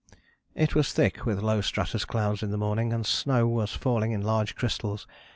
[0.55, 4.23] "It was thick, with low stratus clouds in the morning, and snow was falling in
[4.23, 5.05] large crystals.